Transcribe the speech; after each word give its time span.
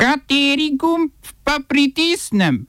Kateri 0.00 0.70
gumb 0.80 1.12
pa 1.44 1.58
pritisnem? 1.68 2.64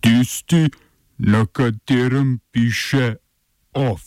Tisti, 0.00 0.70
na 1.18 1.46
katerem 1.46 2.38
piše 2.52 3.16
OF. 3.74 4.02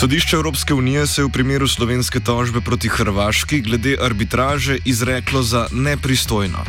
Sodišče 0.00 0.36
Evropske 0.36 0.74
unije 0.74 1.06
se 1.06 1.20
je 1.20 1.26
v 1.26 1.30
primeru 1.30 1.68
slovenske 1.68 2.20
tožbe 2.20 2.60
proti 2.60 2.88
Hrvaški 2.88 3.60
glede 3.60 3.96
arbitraže 4.02 4.78
izreklo 4.84 5.42
za 5.42 5.66
nepristojno. 5.72 6.64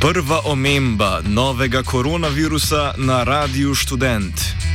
Prva 0.00 0.40
omemba 0.44 1.20
novega 1.26 1.82
koronavirusa 1.82 2.94
na 2.98 3.24
Radiu 3.24 3.74
Student. 3.74 4.67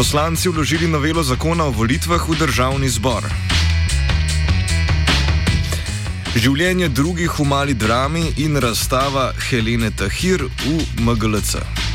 Poslanci 0.00 0.48
vložili 0.48 0.88
novelo 0.88 1.20
zakona 1.22 1.64
o 1.68 1.70
volitvah 1.76 2.24
v 2.24 2.32
državni 2.40 2.88
zbor. 2.88 3.20
Življenje 6.32 6.88
drugih 6.88 7.28
v 7.28 7.44
mali 7.44 7.76
drami 7.76 8.32
in 8.40 8.56
razstava 8.56 9.36
Helene 9.36 9.92
Tahir 9.92 10.48
v 10.64 10.80
MGLC. 11.04 11.89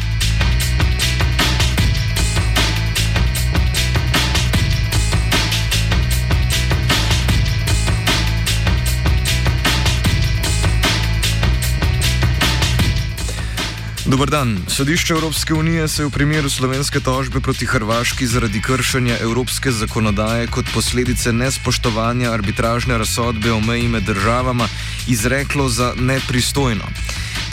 Dobar 14.05 14.29
dan. 14.29 14.59
Sodišče 14.67 15.13
Evropske 15.13 15.53
unije 15.53 15.87
se 15.87 16.01
je 16.01 16.05
v 16.05 16.11
primeru 16.11 16.49
slovenske 16.49 16.99
tožbe 16.99 17.39
proti 17.39 17.65
Hrvaški 17.65 18.27
zaradi 18.27 18.61
kršenja 18.61 19.17
evropske 19.21 19.71
zakonodaje 19.71 20.47
kot 20.47 20.65
posledice 20.73 21.33
nespoštovanja 21.33 22.31
arbitražne 22.31 22.97
razsodbe 22.97 23.51
o 23.51 23.59
meji 23.59 23.87
med 23.87 24.03
državama 24.03 24.67
izreklo 25.07 25.69
za 25.69 25.93
nepristojno. 25.97 26.85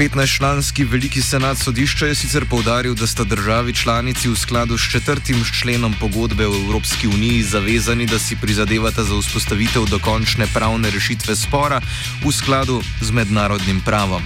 15-članski 0.02 0.84
veliki 0.84 1.22
senat 1.22 1.58
sodišča 1.58 2.06
je 2.06 2.14
sicer 2.14 2.44
povdaril, 2.50 2.94
da 2.94 3.06
sta 3.06 3.24
državi 3.24 3.74
članici 3.74 4.28
v 4.28 4.36
skladu 4.36 4.78
s 4.78 4.90
četrtim 4.90 5.44
členom 5.60 5.94
pogodbe 6.00 6.46
o 6.46 6.54
Evropski 6.54 7.08
uniji 7.08 7.42
zavezani, 7.42 8.06
da 8.06 8.18
si 8.18 8.36
prizadevata 8.36 9.04
za 9.04 9.20
vzpostavitev 9.20 9.84
dokončne 9.86 10.46
pravne 10.54 10.90
rešitve 10.90 11.36
spora 11.36 11.80
v 12.24 12.32
skladu 12.32 12.82
z 13.00 13.10
mednarodnim 13.10 13.80
pravom. 13.80 14.22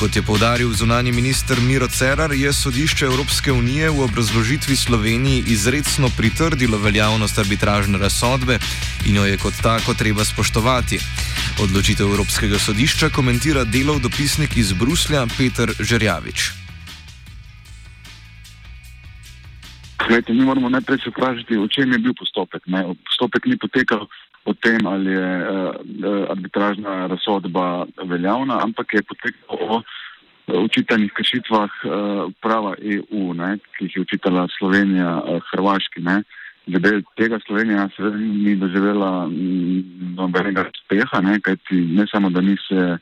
Kot 0.00 0.16
je 0.16 0.22
povdaril 0.22 0.72
zunani 0.72 1.12
minister 1.12 1.60
Miro 1.60 1.88
Cerar, 1.88 2.32
je 2.32 2.52
sodišče 2.52 3.04
Evropske 3.04 3.52
unije 3.52 3.90
v 3.90 4.00
obrazložitvi 4.00 4.76
Sloveniji 4.76 5.44
izredno 5.46 6.08
pritrdilo 6.16 6.78
veljavnost 6.78 7.38
arbitražne 7.38 7.98
razsodbe 7.98 8.58
in 9.04 9.16
jo 9.16 9.24
je 9.24 9.36
kot 9.36 9.54
tako 9.62 9.94
treba 9.94 10.24
spoštovati. 10.24 11.00
Odločitev 11.60 12.08
Evropskega 12.08 12.56
sodišča 12.56 13.10
komentira 13.12 13.66
delov 13.68 14.00
dopisnik 14.00 14.56
iz 14.56 14.72
Bruslja 14.72 15.26
Peter 15.28 15.68
Žerjavič. 15.68 16.56
Glede, 20.08 20.32
mi 20.32 20.44
moramo 20.48 20.72
najprej 20.72 21.04
se 21.04 21.12
vprašati, 21.12 21.60
o 21.60 21.68
čem 21.68 21.92
je 21.92 21.98
bil 21.98 22.16
postopek. 22.16 22.64
Ne? 22.64 22.80
Postopek 23.04 23.44
ni 23.44 23.60
potekal 23.60 24.08
o 24.48 24.54
tem, 24.56 24.80
ali 24.88 25.12
je 25.12 25.30
uh, 25.36 26.32
arbitražna 26.32 27.06
razsodba 27.12 27.84
veljavna, 28.08 28.56
ampak 28.64 28.96
je 28.96 29.02
potekal 29.02 29.60
o 29.60 29.82
učitanih 30.64 31.12
kršitvah 31.12 31.70
uh, 31.84 31.92
prava 32.40 32.72
EU, 32.80 33.34
ne? 33.36 33.58
ki 33.76 33.84
jih 33.84 33.96
je 33.96 34.06
učitala 34.08 34.48
Slovenija 34.56 35.12
uh, 35.20 35.44
Hrvaški. 35.52 36.00
Ne? 36.08 36.22
Glede 36.66 37.02
tega 37.16 37.38
Slovenija 37.46 37.88
seveda 37.96 38.16
ni 38.16 38.56
doživela 38.56 39.26
mm, 39.26 40.14
nobenega 40.18 40.66
uspeha, 40.68 41.20
ne? 41.20 41.40
kajti 41.40 41.74
ne 41.96 42.06
samo, 42.10 42.30
da 42.30 42.40
ni 42.40 42.56
se 42.68 42.98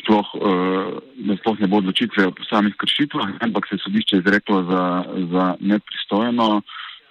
sploh, 0.00 0.34
uh, 0.34 0.98
da 1.26 1.36
sploh 1.36 1.60
ne 1.60 1.68
bo 1.68 1.80
odločitve 1.82 2.26
o 2.26 2.32
samih 2.48 2.74
kršitvah, 2.80 3.36
ampak 3.40 3.68
se 3.68 3.74
je 3.74 3.84
sodišče 3.84 4.22
izreklo 4.22 4.62
za, 4.70 4.84
za 5.32 5.46
nepristojno 5.60 6.62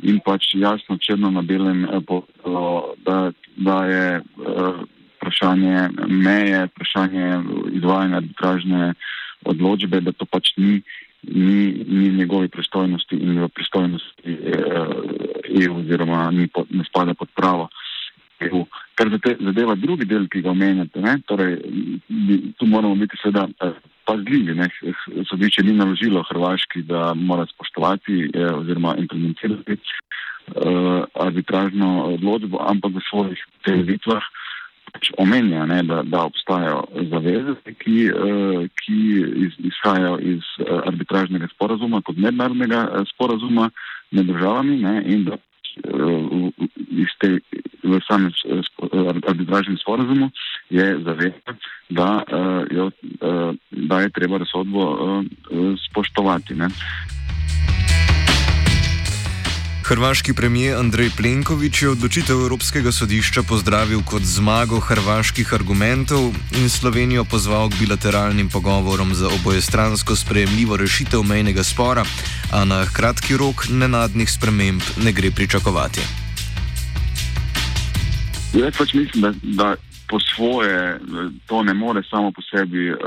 in 0.04 0.20
pač 0.26 0.54
jasno 0.56 0.98
črno 0.98 1.32
na 1.32 1.42
belem 1.42 1.84
eh, 1.86 2.00
povedalo, 2.08 2.96
da, 3.06 3.32
da 3.56 3.78
je 3.86 4.06
uh, 4.20 4.80
vprašanje 5.20 5.90
meje, 6.08 6.66
vprašanje 6.66 7.44
izvajanja 7.72 8.18
arbitražne 8.18 8.94
odločbe, 9.46 10.02
da 10.02 10.12
to 10.12 10.26
pač 10.26 10.54
ni, 10.58 10.82
ni, 11.24 11.84
ni 11.88 12.10
v 12.10 12.18
njegovi 12.24 12.48
pristojnosti 12.48 13.16
in 13.16 13.44
v 13.44 13.50
pristojnosti 13.50 14.19
EU 15.64 15.80
oziroma 15.80 16.30
ni 16.32 16.48
po, 16.48 16.66
ne 16.70 16.84
spada 16.88 17.14
pod 17.14 17.30
pravo. 17.36 17.70
EU. 18.40 18.64
Kar 18.96 19.10
zadeva 19.12 19.76
drugi 19.76 20.06
del, 20.08 20.28
ki 20.32 20.42
ga 20.42 20.54
omenjate, 20.54 21.02
ne, 21.04 21.18
torej, 21.28 21.58
tu 22.56 22.68
moramo 22.68 22.96
biti 22.96 23.20
seveda 23.20 23.74
pazljivi. 24.08 24.56
Sodišče 25.28 25.66
ni 25.68 25.74
naložilo 25.76 26.24
Hrvaški, 26.30 26.86
da 26.88 27.14
mora 27.14 27.46
spoštovati 27.52 28.30
eh, 28.34 28.54
oziroma 28.56 28.96
implementirati 28.98 29.76
eh, 29.76 31.04
arbitražno 31.14 31.90
odločbo, 32.16 32.64
ampak 32.64 32.96
v 32.96 33.04
svojih 33.10 33.44
televitvah 33.68 34.24
pač 34.94 35.12
omenja, 35.22 35.66
ne, 35.70 35.84
da, 35.84 36.02
da 36.04 36.24
obstajajo 36.30 36.84
zaveze, 37.12 37.56
ki, 37.82 37.98
eh, 38.10 38.66
ki 38.82 38.98
iz, 39.46 39.58
izhajajo 39.72 40.18
iz 40.34 40.48
eh, 40.60 40.72
arbitražnega 40.90 41.50
sporazuma 41.54 42.02
kot 42.06 42.18
mednarodnega 42.18 42.82
eh, 42.88 43.06
sporazuma 43.14 43.70
med 44.12 44.30
državami 44.32 44.80
ne, 44.82 44.96
in 45.06 45.28
da 45.28 45.38
te, 47.20 47.40
v 47.84 48.00
samem 48.08 48.32
arbitražnem 49.28 49.78
sporazumu 49.78 50.30
je 50.70 50.88
zaveza, 51.04 51.56
da, 51.90 52.24
jo, 52.72 52.90
da 53.72 54.02
je 54.02 54.10
treba 54.10 54.38
razsodbo 54.38 55.24
spoštovati. 55.90 56.56
Ne. 56.56 56.70
Hrvaški 59.90 60.34
premijer 60.34 60.78
Andrej 60.78 61.10
Plenković 61.18 61.82
je 61.82 61.90
odločitev 61.90 62.42
Evropskega 62.42 62.92
sodišča 62.92 63.42
pozdravil 63.50 64.04
kot 64.06 64.22
zmago 64.22 64.78
hrvaških 64.80 65.54
argumentov 65.54 66.30
in 66.62 66.70
Slovenijo 66.70 67.24
pozval 67.26 67.70
k 67.70 67.80
bilateralnim 67.80 68.50
pogovorom 68.54 69.14
za 69.14 69.28
obojestransko 69.28 70.16
sprejemljivo 70.16 70.78
rešitev 70.78 71.24
mejnega 71.24 71.64
spora, 71.64 72.04
a 72.54 72.66
na 72.66 72.86
kratki 72.86 73.38
rok 73.38 73.66
nenadnih 73.70 74.30
sprememb 74.32 74.82
ne 75.04 75.12
gre 75.12 75.32
pričakovati. 75.32 76.02
Jaz 78.54 78.78
pač 78.78 78.94
mislim, 78.94 79.22
da, 79.22 79.34
da 79.42 79.76
po 80.10 80.20
svoje 80.20 81.00
to 81.46 81.64
ne 81.64 81.74
more 81.74 82.04
samo 82.10 82.32
po 82.32 82.42
sebi 82.42 82.92
uh, 82.92 82.98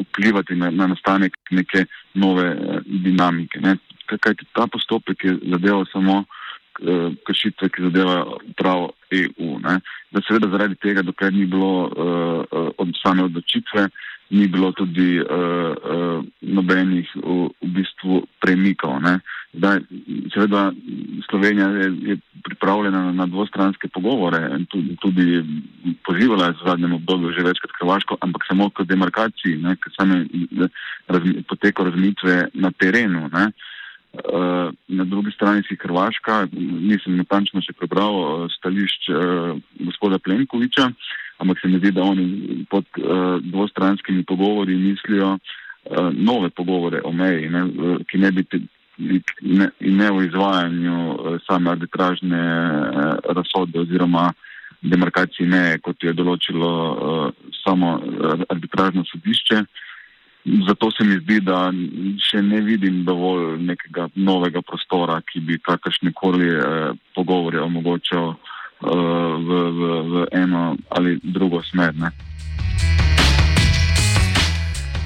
vplivati 0.00 0.54
na, 0.54 0.70
na 0.70 0.86
nastanek 0.86 1.36
neke 1.50 1.84
nove 2.14 2.48
uh, 2.50 2.80
dinamike. 2.86 3.60
Ne 3.60 3.76
kajti 4.16 4.46
ta 4.52 4.66
postopek 4.66 5.24
je 5.24 5.36
zadeval 5.52 5.84
samo 5.92 6.24
uh, 6.24 7.12
kršitve, 7.26 7.68
ki 7.68 7.82
zadevajo 7.82 8.38
pravo 8.56 8.92
EU. 9.10 9.58
Ne. 9.64 9.80
Da 10.10 10.22
seveda 10.24 10.48
zaradi 10.48 10.74
tega, 10.80 11.02
dokler 11.02 11.32
ni 11.32 11.46
bilo 11.46 11.88
uh, 11.88 12.72
od 12.78 12.94
same 13.02 13.24
odločitve, 13.28 13.88
ni 14.30 14.48
bilo 14.48 14.72
tudi 14.72 15.20
uh, 15.20 15.26
uh, 15.26 16.24
nobenih 16.40 17.08
v, 17.16 17.48
v 17.62 17.68
bistvu 17.80 18.22
premikov. 18.40 19.00
Da, 19.52 19.78
seveda 20.34 20.72
Slovenija 21.30 21.68
je, 21.68 21.92
je 22.02 22.16
pripravljena 22.44 23.12
na 23.12 23.26
dvostranske 23.26 23.88
pogovore 23.88 24.50
in 24.58 24.66
tudi, 24.66 24.96
tudi 25.00 25.44
pozivala 26.04 26.46
je 26.46 26.52
v 26.52 26.68
zadnjem 26.68 26.92
obdobju 26.92 27.32
že 27.32 27.46
večkrat 27.46 27.72
Hrvaško, 27.80 28.16
ampak 28.20 28.44
samo 28.48 28.70
k 28.70 28.84
demarkaciji, 28.84 29.62
ker 29.80 29.92
same 29.96 30.26
razmi, 31.08 31.42
potekajo 31.48 31.90
razmitve 31.90 32.48
na 32.54 32.70
terenu. 32.70 33.28
Ne. 33.32 33.50
Eh, 34.14 34.70
na 34.88 35.04
drugi 35.04 35.30
strani 35.30 35.62
si 35.68 35.76
Hrvaška, 35.76 36.48
nisem 36.90 37.16
natančno 37.20 37.60
še 37.60 37.74
prebral 37.76 38.14
eh, 38.16 38.46
stališč 38.56 39.10
uh, 39.12 39.58
gospoda 39.84 40.16
Plenkoviča, 40.18 40.88
ampak 41.44 41.60
se 41.60 41.68
mi 41.68 41.78
zdi, 41.78 41.92
da 41.92 42.02
oni 42.02 42.64
pod 42.70 42.84
dvostranskimi 43.44 44.24
pogovori 44.24 44.74
mislijo 44.74 45.36
nove 46.12 46.50
pogovore 46.50 47.00
o 47.04 47.12
meji, 47.12 47.48
ne, 47.48 47.62
ki 48.10 48.18
ne 48.18 48.30
bi 48.32 48.42
v 48.98 50.24
izvajanju 50.26 50.96
same 51.46 51.70
arbitražne 51.70 52.42
razsodbe 53.38 53.84
oziroma 53.84 54.32
demarkacije 54.82 55.46
meje, 55.48 55.78
kot 55.78 56.02
je 56.02 56.16
določilo 56.18 56.72
samo 57.62 57.94
arbitražno 58.50 59.06
sodišče. 59.12 59.62
Uh, 59.62 59.87
Zato 60.44 60.90
se 60.90 61.04
mi 61.04 61.18
zdi, 61.20 61.40
da 61.44 61.68
še 62.30 62.40
ne 62.42 62.60
vidim 62.64 63.02
dovolj 63.04 63.58
nekega 63.68 64.08
novega 64.14 64.62
prostora, 64.62 65.20
ki 65.20 65.42
bi 65.44 65.58
kakršne 65.58 66.12
koli 66.16 66.48
eh, 66.48 66.94
pogovore 67.14 67.60
omogočal 67.60 68.32
eh, 68.32 68.86
v, 68.86 69.60
v, 69.78 69.90
v 70.12 70.26
eno 70.32 70.76
ali 70.88 71.18
drugo 71.22 71.62
smer. 71.68 71.92
Ne. 71.98 72.14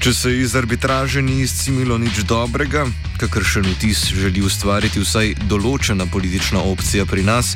Če 0.03 0.11
se 0.11 0.31
iz 0.35 0.51
arbitraže 0.59 1.21
ni 1.23 1.41
izcimilo 1.45 1.95
nič 1.95 2.25
dobrega, 2.27 2.85
kakršen 3.21 3.67
vtis 3.75 4.09
želi 4.11 4.41
ustvariti 4.43 4.99
vsaj 4.99 5.47
določena 5.47 6.07
politična 6.11 6.59
opcija 6.71 7.05
pri 7.07 7.23
nas, 7.23 7.53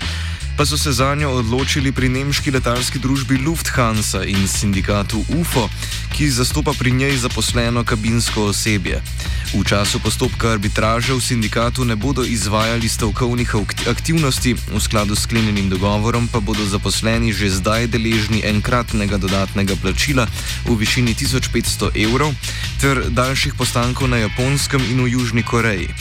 pa 0.57 0.65
so 0.65 0.77
se 0.77 0.91
za 0.91 1.15
njo 1.15 1.29
odločili 1.29 1.91
pri 1.91 2.09
nemški 2.09 2.51
letalski 2.51 2.99
družbi 2.99 3.37
Lufthansa 3.37 4.23
in 4.23 4.47
sindikatu 4.47 5.25
UFO, 5.39 5.69
ki 6.15 6.29
zastopa 6.29 6.73
pri 6.79 6.91
njej 6.91 7.17
zaposleno 7.17 7.83
kabinsko 7.83 8.43
osebje. 8.43 9.01
V 9.53 9.63
času 9.63 9.99
postopka 9.99 10.49
arbitraže 10.51 11.13
v 11.13 11.21
sindikatu 11.21 11.85
ne 11.85 11.95
bodo 11.95 12.25
izvajali 12.25 12.89
stavkovnih 12.89 13.55
aktivnosti, 13.89 14.55
v 14.73 14.79
skladu 14.79 15.15
s 15.15 15.29
sklenjenim 15.29 15.69
dogovorom 15.69 16.27
pa 16.27 16.39
bodo 16.39 16.65
zaposleni 16.65 17.33
že 17.33 17.49
zdaj 17.49 17.87
deležni 17.87 18.41
enkratnega 18.43 19.17
dodatnega 19.17 19.75
plačila 19.81 20.27
v 20.65 20.73
višini 20.73 21.13
1500 21.13 21.93
evrov 21.93 22.33
ter 22.81 23.09
daljših 23.09 23.53
postankov 23.53 24.09
na 24.09 24.17
Japonskem 24.17 24.81
in 24.89 25.05
v 25.05 25.07
Južni 25.13 25.43
Koreji. 25.43 25.93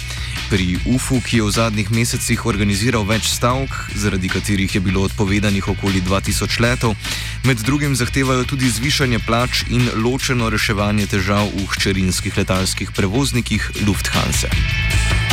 Pri 0.47 0.79
UFU, 0.87 1.19
ki 1.19 1.37
je 1.37 1.43
v 1.43 1.51
zadnjih 1.51 1.89
mesecih 1.91 2.47
organiziral 2.47 3.03
več 3.03 3.27
stavk, 3.35 3.91
zaradi 3.99 4.31
katerih 4.31 4.71
je 4.71 4.79
bilo 4.79 5.03
odpovedanih 5.03 5.67
okoli 5.75 5.99
2000 5.99 6.63
letov, 6.63 6.95
med 7.43 7.59
drugim 7.67 7.99
zahtevajo 7.99 8.47
tudi 8.47 8.71
zvišanje 8.71 9.19
plač 9.27 9.67
in 9.67 9.91
ločeno 9.99 10.47
reševanje 10.47 11.11
težav 11.11 11.51
v 11.51 11.67
hčerinskih 11.75 12.39
letalskih 12.39 12.95
prevoznikih 12.95 13.83
Lufthansa. 13.83 15.26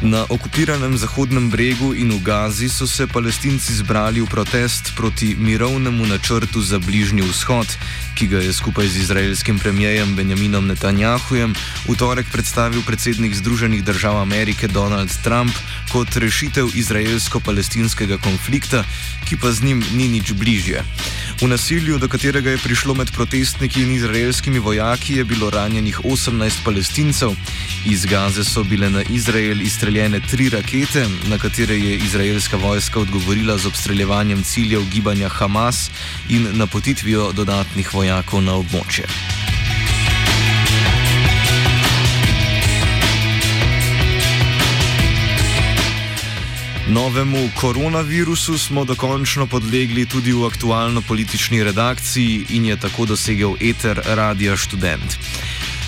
Na 0.00 0.24
okupiranem 0.28 0.96
Zahodnem 0.96 1.52
bregu 1.52 1.92
in 1.92 2.08
v 2.08 2.24
Gazi 2.24 2.72
so 2.72 2.88
se 2.88 3.04
palestinci 3.04 3.84
zbrali 3.84 4.24
v 4.24 4.26
protest 4.32 4.96
proti 4.96 5.36
mirovnemu 5.36 6.08
načrtu 6.08 6.64
za 6.64 6.80
Bližnji 6.80 7.20
vzhod, 7.20 7.68
ki 8.16 8.32
ga 8.32 8.40
je 8.40 8.48
skupaj 8.48 8.88
z 8.88 8.96
izraelskim 8.96 9.60
premijejem 9.60 10.16
Benjaminom 10.16 10.64
Netanjahujem 10.72 11.52
v 11.84 11.92
torek 12.00 12.32
predstavil 12.32 12.80
predsednik 12.80 13.36
Združenih 13.36 13.84
držav 13.84 14.16
Amerike 14.24 14.72
Donald 14.72 15.12
Trump 15.20 15.52
kot 15.92 16.08
rešitev 16.16 16.72
izraelsko-palestinskega 16.72 18.16
konflikta, 18.24 18.88
ki 19.28 19.36
pa 19.36 19.52
z 19.52 19.68
njim 19.68 19.84
ni 19.92 20.08
nič 20.08 20.32
bližje. 20.32 20.80
V 21.40 21.48
nasilju, 21.48 21.98
do 21.98 22.08
katerega 22.08 22.50
je 22.50 22.58
prišlo 22.60 22.94
med 22.94 23.10
protestniki 23.16 23.80
in 23.82 23.94
izraelskimi 23.94 24.58
vojaki, 24.58 25.14
je 25.14 25.24
bilo 25.24 25.50
ranjenih 25.50 26.00
18 26.04 26.64
palestincev. 26.64 27.32
Iz 27.86 28.04
Gaze 28.04 28.44
so 28.44 28.64
bile 28.64 28.90
na 28.90 29.02
Izrael 29.02 29.60
izstreljene 29.60 30.20
tri 30.20 30.48
rakete, 30.48 31.06
na 31.32 31.38
katere 31.38 31.78
je 31.78 31.96
izraelska 31.96 32.56
vojska 32.56 33.00
odgovorila 33.00 33.58
z 33.58 33.66
obstreljevanjem 33.66 34.42
ciljev 34.42 34.84
gibanja 34.92 35.28
Hamas 35.28 35.90
in 36.28 36.48
napotitvijo 36.52 37.32
dodatnih 37.32 37.94
vojakov 37.94 38.42
na 38.42 38.60
območje. 38.60 39.39
Novemu 46.90 47.50
koronavirusu 47.60 48.58
smo 48.58 48.84
dokončno 48.84 49.46
podlegli 49.46 50.06
tudi 50.06 50.32
v 50.32 50.46
aktualno 50.46 51.02
politični 51.08 51.62
redakciji 51.64 52.46
in 52.48 52.64
je 52.64 52.76
tako 52.76 53.06
dosegel 53.06 53.54
eter 53.60 54.00
Radia 54.06 54.56
Student. 54.56 55.18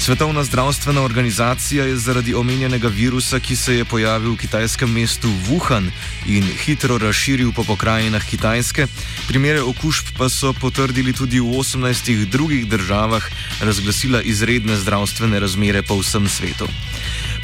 Svetovna 0.02 0.44
zdravstvena 0.44 1.02
organizacija 1.02 1.84
je 1.84 1.96
zaradi 1.96 2.34
omenjenega 2.34 2.88
virusa, 2.88 3.38
ki 3.40 3.56
se 3.56 3.74
je 3.74 3.84
pojavil 3.84 4.32
v 4.32 4.36
kitajskem 4.36 4.90
mestu 4.90 5.28
Wuhan 5.46 5.90
in 6.26 6.42
hitro 6.64 6.98
razširil 6.98 7.52
po 7.52 7.62
pokrajinah 7.64 8.24
Kitajske, 8.30 8.86
primere 9.28 9.62
okužb 9.62 10.06
pa 10.18 10.28
so 10.28 10.52
potrdili 10.52 11.12
tudi 11.12 11.40
v 11.40 11.44
18 11.44 12.24
drugih 12.24 12.66
državah, 12.66 13.22
razglasila 13.60 14.22
izredne 14.22 14.76
zdravstvene 14.76 15.40
razmere 15.40 15.82
po 15.82 15.94
vsem 16.00 16.28
svetu. 16.28 16.66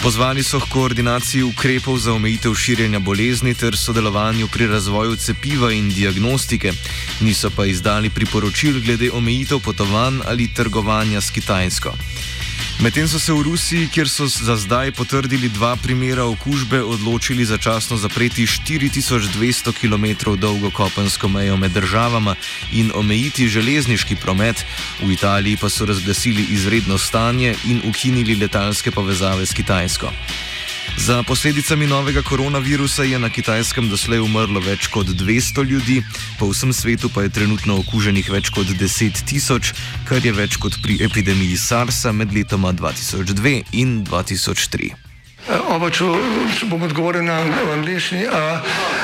Pozvali 0.03 0.43
so 0.43 0.59
k 0.61 0.69
koordinaciji 0.71 1.43
ukrepov 1.43 1.99
za 1.99 2.13
omejitev 2.13 2.55
širjenja 2.55 2.99
bolezni 2.99 3.55
ter 3.55 3.77
sodelovanju 3.77 4.49
pri 4.49 4.67
razvoju 4.67 5.17
cepiva 5.17 5.73
in 5.73 5.95
diagnostike, 5.95 6.73
niso 7.21 7.51
pa 7.51 7.67
izdali 7.67 8.11
priporočil 8.11 8.81
glede 8.81 9.11
omejitev 9.11 9.61
potovanj 9.61 10.21
ali 10.27 10.51
trgovanja 10.55 11.21
s 11.21 11.31
Kitajsko. 11.31 11.95
Medtem 12.79 13.09
so 13.09 13.19
se 13.19 13.33
v 13.33 13.43
Rusiji, 13.43 13.89
kjer 13.91 14.09
so 14.09 14.27
za 14.31 14.55
zdaj 14.57 14.93
potrdili 14.95 15.49
dva 15.51 15.75
primera 15.77 16.25
okužbe, 16.25 16.79
odločili 16.83 17.43
začasno 17.45 17.97
zapreti 17.99 18.47
4200 18.47 19.75
km 19.75 20.39
dolgo 20.39 20.71
kopensko 20.71 21.29
mejo 21.29 21.57
med 21.57 21.75
državama 21.75 22.37
in 22.73 22.93
omejiti 22.95 23.49
železniški 23.49 24.17
promet, 24.23 24.63
v 25.03 25.11
Italiji 25.11 25.57
pa 25.57 25.69
so 25.69 25.91
razglasili 25.91 26.47
izredno 26.55 26.99
stanje 26.99 27.55
in 27.67 27.83
ukinili 27.83 28.39
letalske 28.39 28.91
povezave 28.91 29.47
s 29.47 29.53
Kitajsko. 29.53 30.13
Za 30.99 31.23
posledicami 31.23 31.87
novega 31.87 32.23
koronavirusa 32.23 33.03
je 33.03 33.19
na 33.19 33.31
kitajskem 33.31 33.89
doslej 33.89 34.19
umrlo 34.19 34.61
več 34.61 34.89
kot 34.91 35.07
200 35.07 35.63
ljudi, 35.63 36.03
po 36.39 36.51
vsem 36.51 36.73
svetu 36.73 37.09
pa 37.15 37.23
je 37.23 37.31
trenutno 37.31 37.79
okuženih 37.79 38.31
več 38.31 38.51
kot 38.51 38.67
10 38.67 39.23
tisoč, 39.31 39.73
kar 40.09 40.19
je 40.27 40.33
več 40.35 40.59
kot 40.59 40.81
pri 40.83 40.99
epidemiji 41.07 41.57
SARS-a 41.57 42.13
med 42.13 42.35
letoma 42.35 42.75
2002 42.75 43.63
in 43.79 44.03
2003. 44.11 44.91
Oba, 45.71 45.87
če, 45.95 46.11
če 46.59 46.67
bom 46.67 46.83
odgovoril 46.83 47.23
na 47.25 47.39
angliški. 47.79 48.27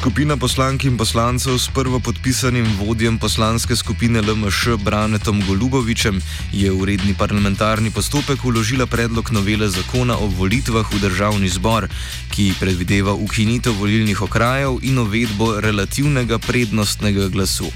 Skupina 0.00 0.32
poslank 0.36 0.88
in 0.88 0.96
poslancev 0.96 1.60
s 1.60 1.68
prvo 1.68 2.00
podpisanim 2.00 2.64
vodjem 2.80 3.18
poslanske 3.18 3.76
skupine 3.76 4.22
LMŠ 4.24 4.80
Branetom 4.80 5.42
Golubovičem 5.44 6.16
je 6.52 6.72
v 6.72 6.84
redni 6.88 7.12
parlamentarni 7.12 7.92
postopek 7.92 8.40
uložila 8.44 8.86
predlog 8.88 9.28
novele 9.28 9.68
zakona 9.68 10.16
o 10.16 10.24
volitvah 10.24 10.88
v 10.88 11.04
državni 11.04 11.52
zbor, 11.52 11.84
ki 12.32 12.56
predvideva 12.56 13.12
ukinitev 13.12 13.76
volilnih 13.76 14.22
okrajev 14.24 14.80
in 14.80 15.04
uvedbo 15.04 15.60
relativnega 15.60 16.40
prednostnega 16.40 17.28
glasu. 17.28 17.68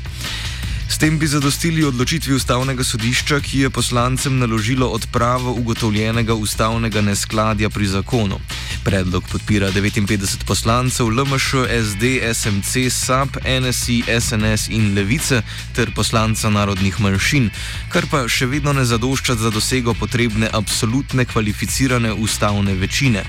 S 0.94 0.98
tem 0.98 1.18
bi 1.18 1.26
zadostili 1.26 1.82
odločitvi 1.84 2.34
ustavnega 2.38 2.84
sodišča, 2.86 3.40
ki 3.42 3.60
je 3.64 3.70
poslancem 3.70 4.36
naložilo 4.38 4.86
odpravo 4.94 5.50
ugotovljenega 5.58 6.34
ustavnega 6.34 7.00
neskladja 7.00 7.70
pri 7.70 7.86
zakonu. 7.86 8.38
Predlog 8.84 9.26
podpira 9.32 9.72
59 9.72 10.44
poslancev 10.46 11.10
LMŠ, 11.10 11.66
SD, 11.82 12.22
SMC, 12.34 12.86
SAP, 12.90 13.40
NSI, 13.42 14.04
SNS 14.20 14.68
in 14.70 14.94
Levice 14.94 15.42
ter 15.74 15.90
poslanca 15.90 16.50
narodnih 16.50 17.00
manjšin, 17.00 17.50
kar 17.90 18.06
pa 18.06 18.28
še 18.30 18.46
vedno 18.46 18.72
ne 18.72 18.86
zadošča 18.86 19.34
za 19.34 19.50
dosego 19.50 19.98
potrebne 19.98 20.46
absolutne 20.52 21.26
kvalificirane 21.26 22.12
ustavne 22.12 22.78
večine. 22.78 23.26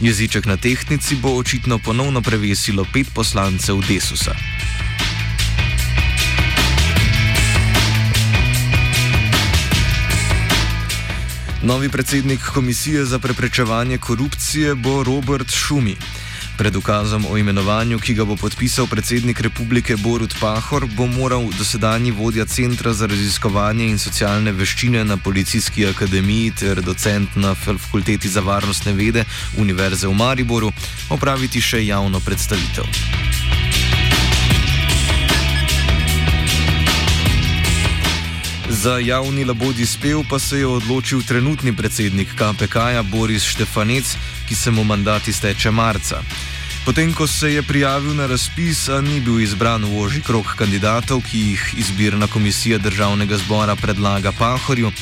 Jeziček 0.00 0.50
na 0.50 0.56
tehnici 0.56 1.14
bo 1.14 1.38
očitno 1.38 1.78
ponovno 1.78 2.26
prevesilo 2.26 2.82
pet 2.92 3.14
poslancev 3.14 3.86
Desusa. 3.86 4.34
Novi 11.62 11.88
predsednik 11.88 12.40
Komisije 12.54 13.04
za 13.04 13.18
preprečevanje 13.18 13.98
korupcije 13.98 14.74
bo 14.74 15.02
Robert 15.02 15.50
Šumi. 15.50 15.96
Pred 16.58 16.76
ukazom 16.76 17.26
o 17.30 17.38
imenovanju, 17.38 17.98
ki 17.98 18.14
ga 18.14 18.24
bo 18.24 18.36
podpisal 18.36 18.86
predsednik 18.86 19.40
republike 19.40 19.96
Borut 19.96 20.34
Pahor, 20.40 20.86
bo 20.96 21.06
moral 21.06 21.50
dosedanji 21.58 22.10
vodja 22.10 22.46
Centra 22.46 22.92
za 22.92 23.06
raziskovanje 23.06 23.86
in 23.86 23.98
socialne 23.98 24.52
veščine 24.52 25.04
na 25.04 25.16
Policijski 25.16 25.86
akademiji 25.86 26.50
ter 26.50 26.82
docent 26.82 27.36
na 27.36 27.54
Fakulteti 27.54 28.28
za 28.28 28.40
varnostne 28.40 28.92
vede 28.92 29.24
Univerze 29.56 30.06
v 30.06 30.14
Mariboru 30.14 30.72
opraviti 31.10 31.60
še 31.60 31.86
javno 31.86 32.20
predstavitev. 32.20 33.47
Za 38.70 38.98
javni 38.98 39.44
labodi 39.44 39.86
spev 39.86 40.22
pa 40.30 40.38
se 40.38 40.58
je 40.58 40.66
odločil 40.66 41.22
trenutni 41.22 41.76
predsednik 41.76 42.28
KPK-ja 42.28 43.02
Boris 43.02 43.42
Štefanec, 43.42 44.16
ki 44.48 44.54
se 44.54 44.70
mu 44.70 44.84
mandat 44.84 45.28
izteče 45.28 45.70
marca. 45.70 46.22
Potem, 46.84 47.12
ko 47.14 47.26
se 47.26 47.52
je 47.52 47.62
prijavil 47.62 48.14
na 48.14 48.26
razpis, 48.26 48.88
ni 49.02 49.20
bil 49.20 49.40
izbran 49.40 49.84
v 49.84 50.00
oži 50.00 50.20
krok 50.20 50.54
kandidatov, 50.56 51.22
ki 51.30 51.38
jih 51.38 51.74
izbirna 51.76 52.26
komisija 52.26 52.78
državnega 52.78 53.36
zbora 53.38 53.76
predlaga 53.76 54.32
Pahorju, 54.32 54.92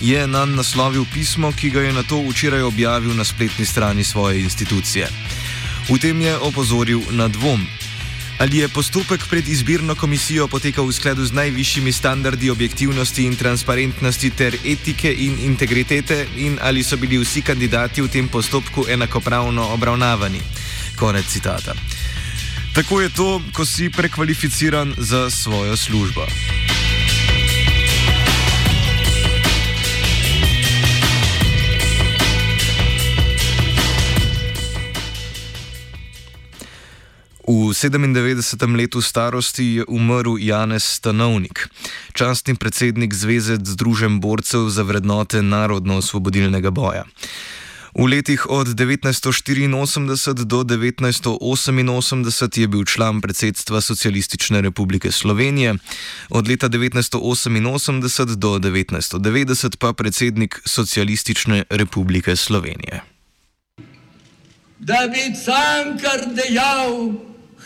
je 0.00 0.26
nam 0.26 0.54
naslovil 0.54 1.04
pismo, 1.12 1.52
ki 1.52 1.70
ga 1.70 1.80
je 1.80 1.92
na 1.92 2.02
to 2.02 2.22
včeraj 2.28 2.62
objavil 2.62 3.14
na 3.16 3.24
spletni 3.24 3.66
strani 3.66 4.04
svoje 4.04 4.40
institucije. 4.40 5.08
V 5.88 5.98
tem 5.98 6.20
je 6.20 6.38
opozoril 6.38 7.02
na 7.10 7.28
dvom. 7.28 7.66
Ali 8.38 8.58
je 8.58 8.68
postopek 8.68 9.26
pred 9.30 9.48
izbirno 9.48 9.94
komisijo 9.94 10.48
potekal 10.48 10.84
v 10.86 10.92
skladu 10.92 11.24
z 11.24 11.32
najvišjimi 11.32 11.92
standardi 11.92 12.50
objektivnosti 12.50 13.24
in 13.24 13.36
transparentnosti 13.36 14.30
ter 14.30 14.56
etike 14.64 15.12
in 15.12 15.38
integritete 15.40 16.26
in 16.36 16.58
ali 16.62 16.84
so 16.84 16.96
bili 16.96 17.18
vsi 17.18 17.42
kandidati 17.42 18.02
v 18.02 18.08
tem 18.08 18.28
postopku 18.28 18.84
enakopravno 18.88 19.72
obravnavani. 19.72 20.40
Konec 20.96 21.26
citata. 21.26 21.74
Tako 22.74 23.00
je 23.00 23.08
to, 23.08 23.40
ko 23.52 23.64
si 23.64 23.90
prekvalificiran 23.90 24.94
za 24.98 25.30
svojo 25.30 25.76
službo. 25.76 26.26
97. 37.76 38.76
letu 38.76 39.00
starosti 39.02 39.64
je 39.64 39.84
umrl 39.88 40.38
Janez 40.38 40.84
Stanovnik, 40.84 41.68
častni 42.12 42.54
predsednik 42.54 43.14
Zveze 43.14 43.56
Združen 43.64 44.20
borcev 44.20 44.68
za 44.68 44.82
vrednote 44.82 45.42
narodno-osvobodilnega 45.42 46.70
boja. 46.70 47.04
V 47.98 48.04
letih 48.04 48.46
od 48.50 48.66
1984 48.66 50.44
do 50.44 50.60
1988 50.64 52.60
je 52.60 52.68
bil 52.68 52.84
član 52.84 53.20
predsedstva 53.20 53.80
Socialistične 53.80 54.60
republike 54.60 55.12
Slovenije, 55.12 55.74
od 56.30 56.48
leta 56.48 56.68
1988 56.68 58.00
do 58.36 58.58
1990 58.58 59.76
pa 59.76 59.92
predsednik 59.92 60.60
Socialistične 60.64 61.64
republike 61.70 62.36
Slovenije. 62.36 63.00
Da 64.78 65.08
bi 65.12 65.34
cankar 65.44 66.20
dejal, 66.36 67.12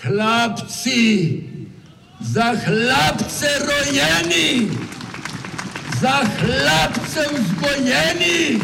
hlapci, 0.02 1.42
za 2.20 2.54
hlapce 2.64 3.48
rojeni, 3.68 4.70
za 6.00 6.24
hlapce 6.24 7.22
vzgojeni. 7.32 8.60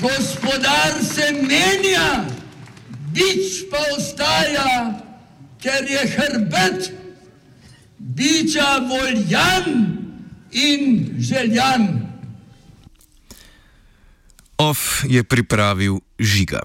Gospodar 0.00 1.04
se 1.04 1.32
menja, 1.32 2.24
bič 3.12 3.68
pa 3.70 3.80
ostaja, 3.96 4.96
ker 5.60 5.84
je 5.84 6.02
hrbet 6.16 6.92
biča 8.00 8.80
voljan 8.88 9.66
in 10.52 11.14
željan. 11.18 12.10
Of 14.58 15.04
je 15.08 15.24
pripravil 15.24 16.00
žiga. 16.18 16.58